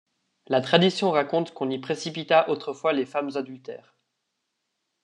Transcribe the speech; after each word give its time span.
La 0.47 0.61
tradition 0.61 1.11
raconte 1.11 1.53
qu’on 1.53 1.69
y 1.69 1.77
précipita 1.77 2.49
autrefois 2.49 2.91
les 2.91 3.05
femmes 3.05 3.29
adultères. 3.35 3.95